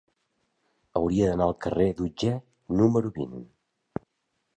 Hauria 0.99 1.27
d'anar 1.31 1.47
al 1.49 1.53
carrer 1.65 1.87
d'Otger 1.99 2.31
número 2.81 3.13
vint. 3.19 3.37